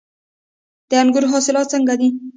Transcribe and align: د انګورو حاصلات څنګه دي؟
د 0.89 0.91
انګورو 1.01 1.31
حاصلات 1.33 1.67
څنګه 1.73 1.93
دي؟ 1.99 2.09